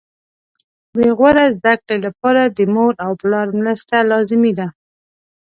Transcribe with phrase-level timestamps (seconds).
[0.97, 4.67] د غوره زده کړې لپاره د مور او پلار مرسته لازمي ده